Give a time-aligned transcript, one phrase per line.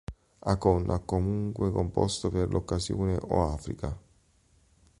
[0.51, 3.95] Akon ha comunque composto per l'occasione "Oh Africa".